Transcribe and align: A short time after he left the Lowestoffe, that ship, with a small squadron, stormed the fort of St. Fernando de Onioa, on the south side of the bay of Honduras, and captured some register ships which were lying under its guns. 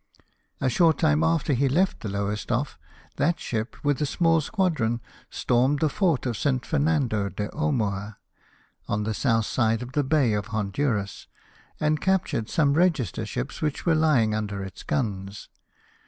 A 0.59 0.67
short 0.67 0.97
time 0.97 1.23
after 1.23 1.53
he 1.53 1.69
left 1.69 1.99
the 1.99 2.09
Lowestoffe, 2.09 2.75
that 3.17 3.39
ship, 3.39 3.75
with 3.85 4.01
a 4.01 4.07
small 4.07 4.41
squadron, 4.41 4.99
stormed 5.29 5.79
the 5.79 5.89
fort 5.89 6.25
of 6.25 6.35
St. 6.37 6.65
Fernando 6.65 7.29
de 7.29 7.49
Onioa, 7.49 8.15
on 8.87 9.03
the 9.03 9.13
south 9.13 9.45
side 9.45 9.83
of 9.83 9.91
the 9.91 10.03
bay 10.03 10.33
of 10.33 10.47
Honduras, 10.47 11.27
and 11.79 12.01
captured 12.01 12.49
some 12.49 12.73
register 12.73 13.27
ships 13.27 13.61
which 13.61 13.85
were 13.85 13.93
lying 13.93 14.33
under 14.33 14.63
its 14.63 14.81
guns. 14.81 15.49